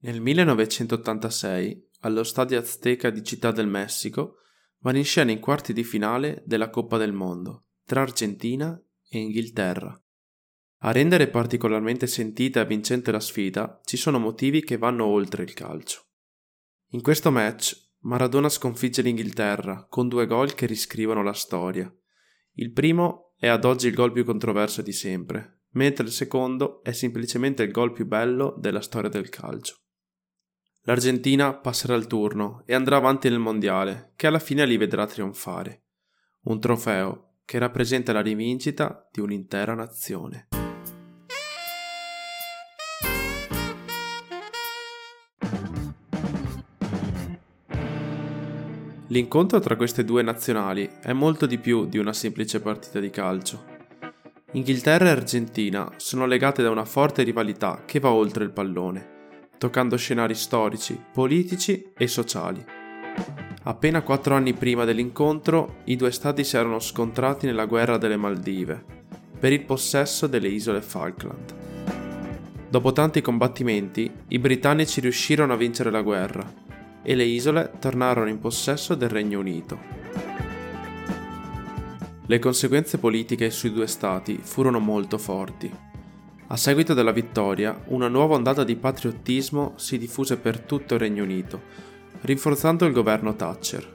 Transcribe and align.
Nel 0.00 0.20
1986, 0.20 1.88
allo 2.02 2.22
Stadio 2.22 2.60
Azteca 2.60 3.10
di 3.10 3.24
Città 3.24 3.50
del 3.50 3.66
Messico, 3.66 4.36
vanno 4.78 4.98
in 4.98 5.04
scena 5.04 5.32
i 5.32 5.40
quarti 5.40 5.72
di 5.72 5.82
finale 5.82 6.44
della 6.46 6.70
Coppa 6.70 6.98
del 6.98 7.12
Mondo 7.12 7.64
tra 7.84 8.02
Argentina 8.02 8.80
e 9.08 9.18
Inghilterra. 9.18 10.00
A 10.82 10.92
rendere 10.92 11.26
particolarmente 11.26 12.06
sentita 12.06 12.60
e 12.60 12.66
vincente 12.66 13.10
la 13.10 13.18
sfida 13.18 13.80
ci 13.82 13.96
sono 13.96 14.20
motivi 14.20 14.62
che 14.62 14.76
vanno 14.76 15.04
oltre 15.04 15.42
il 15.42 15.52
calcio. 15.52 16.06
In 16.90 17.02
questo 17.02 17.32
match 17.32 17.88
Maradona 18.02 18.48
sconfigge 18.48 19.02
l'Inghilterra 19.02 19.84
con 19.88 20.06
due 20.06 20.26
gol 20.26 20.54
che 20.54 20.66
riscrivono 20.66 21.24
la 21.24 21.32
storia. 21.32 21.92
Il 22.52 22.70
primo 22.70 23.32
è 23.36 23.48
ad 23.48 23.64
oggi 23.64 23.88
il 23.88 23.94
gol 23.94 24.12
più 24.12 24.24
controverso 24.24 24.80
di 24.80 24.92
sempre, 24.92 25.62
mentre 25.70 26.04
il 26.04 26.12
secondo 26.12 26.84
è 26.84 26.92
semplicemente 26.92 27.64
il 27.64 27.72
gol 27.72 27.92
più 27.92 28.06
bello 28.06 28.54
della 28.60 28.80
storia 28.80 29.10
del 29.10 29.28
calcio. 29.28 29.86
L'Argentina 30.88 31.52
passerà 31.52 31.94
il 31.96 32.06
turno 32.06 32.62
e 32.64 32.72
andrà 32.72 32.96
avanti 32.96 33.28
nel 33.28 33.38
mondiale, 33.38 34.12
che 34.16 34.26
alla 34.26 34.38
fine 34.38 34.64
li 34.64 34.78
vedrà 34.78 35.06
trionfare. 35.06 35.82
Un 36.44 36.60
trofeo 36.60 37.32
che 37.44 37.58
rappresenta 37.58 38.14
la 38.14 38.22
rivincita 38.22 39.06
di 39.12 39.20
un'intera 39.20 39.74
nazione. 39.74 40.48
L'incontro 49.08 49.58
tra 49.58 49.76
queste 49.76 50.06
due 50.06 50.22
nazionali 50.22 50.88
è 51.02 51.12
molto 51.12 51.44
di 51.44 51.58
più 51.58 51.84
di 51.84 51.98
una 51.98 52.14
semplice 52.14 52.62
partita 52.62 52.98
di 52.98 53.10
calcio. 53.10 53.62
Inghilterra 54.52 55.08
e 55.08 55.10
Argentina 55.10 55.92
sono 55.96 56.24
legate 56.24 56.62
da 56.62 56.70
una 56.70 56.86
forte 56.86 57.24
rivalità 57.24 57.82
che 57.84 58.00
va 58.00 58.10
oltre 58.10 58.44
il 58.44 58.52
pallone, 58.52 59.16
toccando 59.58 59.96
scenari 59.96 60.34
storici, 60.34 60.98
politici 61.12 61.90
e 61.96 62.06
sociali. 62.06 62.64
Appena 63.64 64.02
quattro 64.02 64.34
anni 64.34 64.54
prima 64.54 64.84
dell'incontro, 64.84 65.80
i 65.84 65.96
due 65.96 66.10
stati 66.12 66.44
si 66.44 66.56
erano 66.56 66.78
scontrati 66.78 67.44
nella 67.46 67.66
guerra 67.66 67.98
delle 67.98 68.16
Maldive, 68.16 68.82
per 69.38 69.52
il 69.52 69.64
possesso 69.64 70.26
delle 70.26 70.48
isole 70.48 70.80
Falkland. 70.80 71.54
Dopo 72.70 72.92
tanti 72.92 73.20
combattimenti, 73.20 74.10
i 74.28 74.38
britannici 74.38 75.00
riuscirono 75.00 75.52
a 75.52 75.56
vincere 75.56 75.90
la 75.90 76.02
guerra 76.02 76.66
e 77.02 77.14
le 77.14 77.24
isole 77.24 77.72
tornarono 77.78 78.28
in 78.28 78.38
possesso 78.38 78.94
del 78.94 79.08
Regno 79.08 79.38
Unito. 79.38 79.78
Le 82.26 82.38
conseguenze 82.38 82.98
politiche 82.98 83.50
sui 83.50 83.72
due 83.72 83.86
stati 83.86 84.38
furono 84.42 84.78
molto 84.78 85.16
forti. 85.16 85.87
A 86.50 86.56
seguito 86.56 86.94
della 86.94 87.12
vittoria, 87.12 87.78
una 87.88 88.08
nuova 88.08 88.34
ondata 88.34 88.64
di 88.64 88.74
patriottismo 88.74 89.74
si 89.76 89.98
diffuse 89.98 90.38
per 90.38 90.60
tutto 90.60 90.94
il 90.94 91.00
Regno 91.00 91.22
Unito, 91.22 91.60
rinforzando 92.22 92.86
il 92.86 92.94
governo 92.94 93.36
Thatcher. 93.36 93.86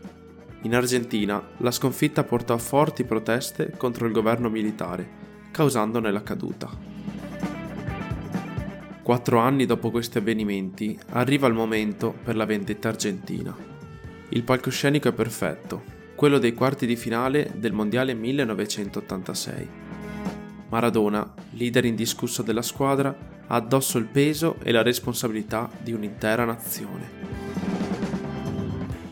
In 0.62 0.76
Argentina, 0.76 1.44
la 1.58 1.72
sconfitta 1.72 2.23
portò 2.23 2.54
a 2.54 2.60
forti 2.60 3.06
proteste 3.06 3.73
contro 3.76 4.06
il 4.06 4.14
governo 4.14 4.52
militare, 4.52 5.10
causandone 5.50 6.12
la 6.12 6.22
caduta. 6.22 6.70
Quattro 9.02 9.40
anni 9.40 9.66
dopo 9.66 9.90
questi 9.90 10.20
avvenimenti 10.20 10.95
arriva 11.10 11.48
il 11.48 11.56
momento 11.56 12.14
per 12.23 12.36
la 12.36 12.45
vendetta 12.45 12.90
argentina. 12.90 13.58
Il 14.30 14.44
palcoscenico 14.44 15.08
è 15.08 15.14
perfetto, 15.14 15.82
quello 16.14 16.38
dei 16.38 16.54
quarti 16.54 16.86
di 16.86 16.95
finale 16.95 17.52
del 17.56 17.73
Mondiale 17.73 18.14
1986. 18.14 19.83
Maradona, 20.74 21.32
leader 21.52 21.86
indiscusso 21.86 22.42
della 22.42 22.64
squadra, 22.64 23.16
ha 23.46 23.56
addosso 23.56 24.00
il 24.00 24.06
peso 24.06 24.56
e 24.64 24.72
la 24.72 24.82
responsabilità 24.82 25.70
di 25.80 25.94
un'intera 25.94 26.46
nazione. 26.46 27.12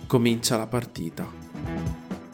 Comincia 0.07 0.57
la 0.57 0.65
partita. 0.65 1.27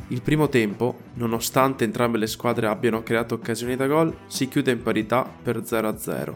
Il 0.08 0.22
primo 0.22 0.48
tempo, 0.48 0.96
nonostante 1.16 1.84
entrambe 1.84 2.18
le 2.18 2.28
squadre 2.28 2.68
abbiano 2.68 3.04
creato 3.04 3.36
occasioni 3.36 3.76
da 3.76 3.86
gol, 3.88 4.16
si 4.28 4.48
chiude 4.48 4.72
in 4.72 4.82
parità 4.82 5.24
per 5.24 5.58
0-0. 5.58 6.34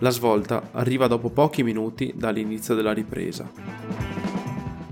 La 0.00 0.10
svolta 0.10 0.68
arriva 0.72 1.06
dopo 1.06 1.30
pochi 1.30 1.62
minuti 1.62 2.12
dall'inizio 2.14 2.74
della 2.74 2.92
ripresa. 2.92 3.50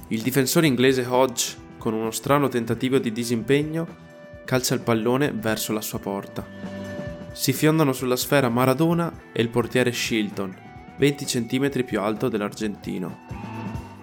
Il 0.08 0.22
difensore 0.22 0.66
inglese 0.66 1.04
Hodge, 1.04 1.56
con 1.76 1.92
uno 1.92 2.10
strano 2.10 2.48
tentativo 2.48 2.96
di 2.96 3.12
disimpegno, 3.12 3.86
calcia 4.46 4.72
il 4.72 4.80
pallone 4.80 5.30
verso 5.30 5.74
la 5.74 5.82
sua 5.82 5.98
porta. 5.98 6.75
Si 7.36 7.52
fiondano 7.52 7.92
sulla 7.92 8.16
sfera 8.16 8.48
Maradona 8.48 9.12
e 9.30 9.42
il 9.42 9.50
portiere 9.50 9.92
Shilton, 9.92 10.56
20 10.96 11.24
cm 11.26 11.84
più 11.84 12.00
alto 12.00 12.30
dell'argentino. 12.30 13.18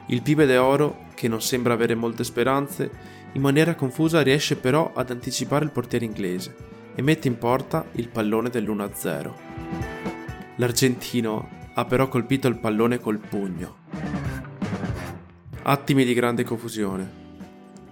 Il 0.05 0.21
pibe 0.21 0.45
de 0.45 0.57
oro, 0.57 1.07
che 1.15 1.27
non 1.27 1.41
sembra 1.41 1.73
avere 1.73 1.95
molte 1.95 2.23
speranze, 2.23 2.91
in 3.33 3.41
maniera 3.41 3.73
confusa 3.73 4.21
riesce 4.21 4.55
però 4.55 4.93
ad 4.93 5.09
anticipare 5.09 5.65
il 5.65 5.71
portiere 5.71 6.05
inglese 6.05 6.55
e 6.93 7.01
mette 7.01 7.27
in 7.27 7.39
porta 7.39 7.87
il 7.93 8.07
pallone 8.07 8.49
dell'1-0. 8.49 9.31
L'argentino 10.57 11.49
ha 11.73 11.85
però 11.85 12.07
colpito 12.09 12.47
il 12.47 12.59
pallone 12.59 12.99
col 12.99 13.17
pugno. 13.17 13.77
Attimi 15.63 16.05
di 16.05 16.13
grande 16.13 16.43
confusione. 16.43 17.21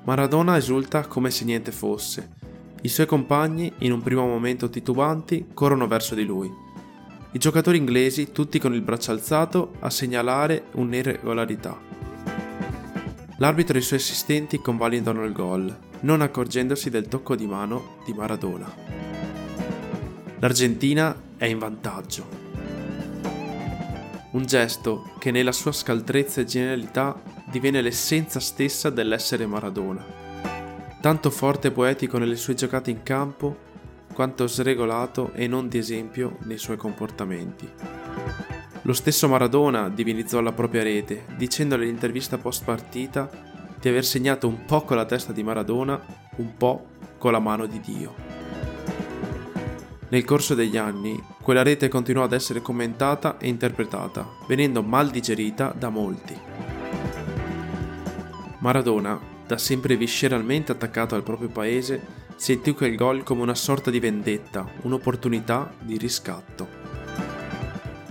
Maradona 0.04 0.56
esulta 0.56 1.08
come 1.08 1.32
se 1.32 1.46
niente 1.46 1.72
fosse. 1.72 2.41
I 2.82 2.88
suoi 2.88 3.06
compagni, 3.06 3.72
in 3.80 3.92
un 3.92 4.02
primo 4.02 4.26
momento 4.26 4.70
titubanti, 4.70 5.48
corrono 5.54 5.88
verso 5.88 6.16
di 6.16 6.26
lui. 6.26 6.52
I 7.32 7.38
giocatori 7.38 7.78
inglesi, 7.78 8.32
tutti 8.32 8.60
con 8.60 8.74
il 8.74 8.82
braccio 8.82 9.12
alzato, 9.12 9.74
a 9.80 9.90
segnalare 9.90 10.66
un'irregolarità. 10.74 11.80
L'arbitro 13.38 13.78
e 13.78 13.80
i 13.80 13.84
suoi 13.84 14.00
assistenti 14.00 14.60
convalidano 14.60 15.24
il 15.24 15.32
gol, 15.32 15.76
non 16.02 16.22
accorgendosi 16.22 16.90
del 16.90 17.08
tocco 17.08 17.36
di 17.36 17.48
mano 17.48 17.98
di 18.06 18.14
Maradona. 18.14 18.74
L'Argentina 20.40 21.16
è 21.38 21.46
in 21.46 21.60
vantaggio 21.60 22.42
un 24.32 24.46
gesto 24.46 25.12
che 25.20 25.30
nella 25.30 25.52
sua 25.52 25.74
scaltrezza 25.74 26.40
e 26.40 26.46
genialità 26.46 27.22
diviene 27.52 27.82
l'essenza 27.82 28.40
stessa 28.40 28.90
dell'essere 28.90 29.46
Maradona. 29.46 30.21
Tanto 31.02 31.32
forte 31.32 31.70
e 31.70 31.72
poetico 31.72 32.20
nelle 32.20 32.36
sue 32.36 32.54
giocate 32.54 32.92
in 32.92 33.02
campo, 33.02 33.58
quanto 34.14 34.46
sregolato 34.46 35.32
e 35.34 35.48
non 35.48 35.68
di 35.68 35.80
esempio 35.80 36.38
nei 36.44 36.60
suoi 36.60 36.78
comportamenti. 36.78 37.68
Lo 38.84 38.94
stesso 38.94 39.28
Maradona 39.28 39.90
divinizzò 39.90 40.42
la 40.42 40.52
propria 40.52 40.84
rete, 40.84 41.26
dicendo 41.38 41.76
nell'intervista 41.76 42.38
post 42.38 42.64
partita 42.64 43.28
di 43.80 43.90
aver 43.90 44.06
segnato 44.06 44.48
un 44.48 44.64
po' 44.66 44.84
con 44.84 44.96
la 44.96 45.06
testa 45.06 45.34
di 45.34 45.42
Maradona, 45.42 46.00
un 46.36 46.56
po' 46.56 46.86
con 47.18 47.32
la 47.32 47.40
mano 47.40 47.66
di 47.66 47.80
Dio. 47.80 48.14
Nel 50.10 50.24
corso 50.24 50.54
degli 50.54 50.78
anni, 50.78 51.20
quella 51.42 51.64
rete 51.64 51.88
continuò 51.88 52.26
ad 52.26 52.34
essere 52.34 52.62
commentata 52.62 53.40
e 53.40 53.48
interpretata, 53.48 54.28
venendo 54.48 54.84
mal 54.84 55.10
digerita 55.10 55.74
da 55.76 55.90
molti. 55.90 56.40
Maradona, 58.60 59.31
da 59.52 59.58
sempre 59.58 59.98
visceralmente 59.98 60.72
attaccato 60.72 61.14
al 61.14 61.24
proprio 61.24 61.50
paese, 61.50 62.02
sentì 62.38 62.72
quel 62.72 62.96
gol 62.96 63.24
come 63.24 63.42
una 63.42 63.54
sorta 63.54 63.92
di 63.92 64.00
vendetta, 64.00 64.66
un'opportunità 64.84 65.74
di 65.82 65.98
riscatto. 65.98 66.70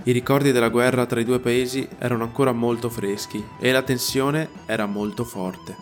I 0.03 0.11
ricordi 0.11 0.51
della 0.51 0.69
guerra 0.69 1.07
tra 1.07 1.19
i 1.19 1.25
due 1.25 1.39
paesi 1.39 1.87
erano 1.97 2.25
ancora 2.25 2.51
molto 2.51 2.91
freschi 2.91 3.43
e 3.59 3.71
la 3.71 3.81
tensione 3.81 4.49
era 4.67 4.85
molto 4.85 5.23
forte. 5.23 5.75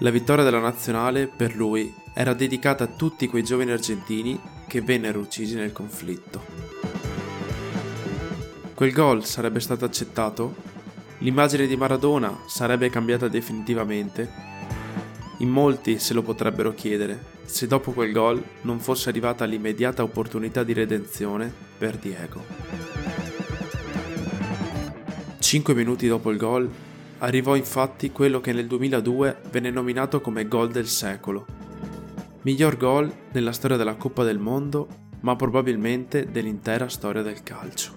La 0.00 0.10
vittoria 0.10 0.44
della 0.44 0.60
nazionale, 0.60 1.28
per 1.28 1.56
lui, 1.56 1.90
era 2.12 2.34
dedicata 2.34 2.84
a 2.84 2.88
tutti 2.88 3.26
quei 3.26 3.44
giovani 3.44 3.70
argentini 3.70 4.38
che 4.66 4.82
vennero 4.82 5.20
uccisi 5.20 5.54
nel 5.54 5.72
conflitto. 5.72 6.44
Quel 8.74 8.92
gol 8.92 9.24
sarebbe 9.24 9.60
stato 9.60 9.86
accettato? 9.86 10.54
L'immagine 11.20 11.66
di 11.66 11.74
Maradona 11.74 12.42
sarebbe 12.46 12.90
cambiata 12.90 13.28
definitivamente? 13.28 14.48
In 15.38 15.48
molti 15.48 15.98
se 15.98 16.14
lo 16.14 16.22
potrebbero 16.22 16.74
chiedere 16.74 17.36
se 17.44 17.66
dopo 17.66 17.92
quel 17.92 18.12
gol 18.12 18.42
non 18.62 18.78
fosse 18.80 19.08
arrivata 19.08 19.44
l'immediata 19.44 20.02
opportunità 20.02 20.62
di 20.62 20.72
redenzione 20.72 21.52
per 21.78 21.96
Diego. 21.96 22.44
Cinque 25.38 25.74
minuti 25.74 26.06
dopo 26.08 26.30
il 26.30 26.36
gol 26.36 26.68
arrivò 27.18 27.56
infatti 27.56 28.10
quello 28.10 28.40
che 28.40 28.52
nel 28.52 28.66
2002 28.66 29.40
venne 29.50 29.70
nominato 29.70 30.20
come 30.20 30.46
gol 30.46 30.70
del 30.70 30.86
secolo 30.86 31.58
Miglior 32.42 32.76
gol 32.76 33.12
nella 33.32 33.52
storia 33.52 33.76
della 33.76 33.96
Coppa 33.96 34.22
del 34.22 34.38
Mondo, 34.38 34.88
ma 35.20 35.34
probabilmente 35.34 36.30
dell'intera 36.30 36.88
storia 36.88 37.20
del 37.20 37.42
calcio. 37.42 37.92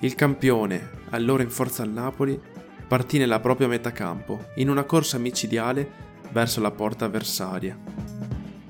Il 0.00 0.14
campione, 0.14 0.90
allora 1.10 1.42
in 1.42 1.50
forza 1.50 1.82
al 1.82 1.90
Napoli, 1.90 2.40
partì 2.86 3.18
nella 3.18 3.40
propria 3.40 3.68
metà 3.68 3.92
campo, 3.92 4.46
in 4.56 4.70
una 4.70 4.84
corsa 4.84 5.18
micidiale 5.18 6.04
verso 6.30 6.60
la 6.60 6.70
porta 6.70 7.06
avversaria. 7.06 7.76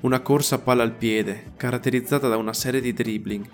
Una 0.01 0.19
corsa 0.21 0.55
a 0.55 0.59
palla 0.59 0.83
al 0.83 0.93
piede, 0.93 1.53
caratterizzata 1.57 2.27
da 2.27 2.37
una 2.37 2.53
serie 2.53 2.81
di 2.81 2.93
dribbling, 2.93 3.47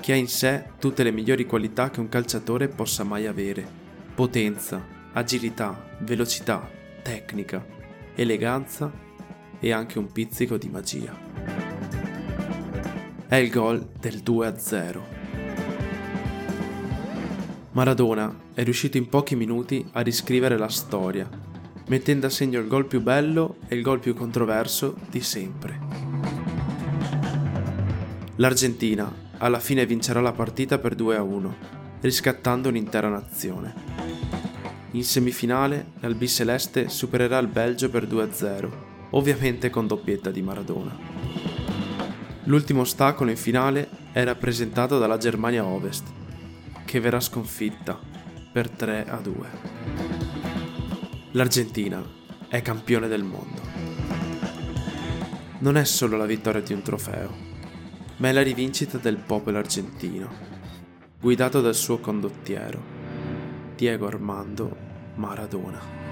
che 0.00 0.12
ha 0.12 0.16
in 0.16 0.28
sé 0.28 0.64
tutte 0.78 1.02
le 1.02 1.10
migliori 1.10 1.44
qualità 1.44 1.90
che 1.90 2.00
un 2.00 2.08
calciatore 2.08 2.68
possa 2.68 3.04
mai 3.04 3.26
avere. 3.26 3.66
Potenza, 4.14 4.84
agilità, 5.12 5.96
velocità, 6.00 6.68
tecnica, 7.02 7.64
eleganza 8.14 8.90
e 9.60 9.72
anche 9.72 9.98
un 9.98 10.10
pizzico 10.10 10.56
di 10.56 10.68
magia. 10.68 11.16
È 13.26 13.36
il 13.36 13.50
gol 13.50 13.90
del 13.98 14.22
2-0. 14.24 15.00
Maradona 17.78 18.34
è 18.54 18.64
riuscito 18.64 18.96
in 18.96 19.08
pochi 19.08 19.36
minuti 19.36 19.88
a 19.92 20.00
riscrivere 20.00 20.58
la 20.58 20.66
storia, 20.66 21.30
mettendo 21.86 22.26
a 22.26 22.28
segno 22.28 22.58
il 22.58 22.66
gol 22.66 22.86
più 22.86 23.00
bello 23.00 23.58
e 23.68 23.76
il 23.76 23.82
gol 23.82 24.00
più 24.00 24.14
controverso 24.14 24.96
di 25.08 25.20
sempre. 25.20 25.78
L'Argentina 28.34 29.14
alla 29.38 29.60
fine 29.60 29.86
vincerà 29.86 30.20
la 30.20 30.32
partita 30.32 30.78
per 30.78 30.96
2-1, 30.96 31.52
riscattando 32.00 32.68
un'intera 32.68 33.08
nazione. 33.08 33.72
In 34.90 35.04
semifinale 35.04 35.92
l'Albiceleste 36.00 36.88
supererà 36.88 37.38
il 37.38 37.46
Belgio 37.46 37.90
per 37.90 38.08
2-0, 38.08 38.68
ovviamente 39.10 39.70
con 39.70 39.86
doppietta 39.86 40.32
di 40.32 40.42
Maradona. 40.42 40.98
L'ultimo 42.42 42.80
ostacolo 42.80 43.30
in 43.30 43.36
finale 43.36 43.88
è 44.10 44.24
rappresentato 44.24 44.98
dalla 44.98 45.16
Germania 45.16 45.64
Ovest, 45.64 46.16
che 46.88 47.00
verrà 47.00 47.20
sconfitta 47.20 48.00
per 48.50 48.70
3-2. 48.70 49.46
L'Argentina 51.32 52.02
è 52.48 52.62
campione 52.62 53.08
del 53.08 53.24
mondo. 53.24 53.60
Non 55.58 55.76
è 55.76 55.84
solo 55.84 56.16
la 56.16 56.24
vittoria 56.24 56.62
di 56.62 56.72
un 56.72 56.80
trofeo, 56.80 57.30
ma 58.16 58.30
è 58.30 58.32
la 58.32 58.42
rivincita 58.42 58.96
del 58.96 59.18
popolo 59.18 59.58
argentino, 59.58 60.30
guidato 61.20 61.60
dal 61.60 61.74
suo 61.74 61.98
condottiero, 61.98 62.82
Diego 63.76 64.06
Armando 64.06 64.74
Maradona. 65.16 66.07